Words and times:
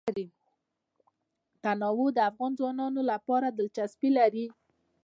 تنوع 1.63 2.07
د 2.15 2.19
افغان 2.29 2.51
ځوانانو 2.59 3.01
لپاره 3.11 3.47
دلچسپي 3.49 4.09
لري. 4.17 4.45